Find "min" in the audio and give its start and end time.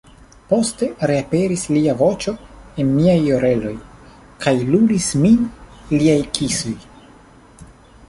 5.27-5.49